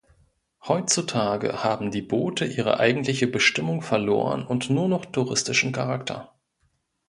[0.67, 6.33] Heutzutage haben die Boote ihre eigentliche Bestimmung verloren und nur noch touristischen Charakter.